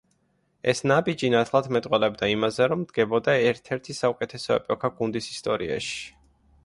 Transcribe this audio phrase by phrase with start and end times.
[0.71, 6.01] ეს ნაბიჯი ნათლად მეტყველებდა იმაზე, რომ დგებოდა ერთ-ერთი საუკეთესო ეპოქა გუნდის ისტორიაში.